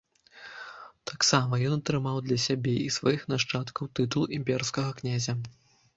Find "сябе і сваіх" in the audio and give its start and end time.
2.47-3.21